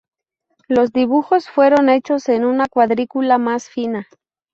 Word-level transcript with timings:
Los 0.67 0.93
dibujos 0.93 1.47
fueron 1.47 1.87
hechos 1.87 2.27
en 2.27 2.43
una 2.43 2.65
cuadrícula 2.67 3.37
más 3.37 3.69
fina. 3.69 4.07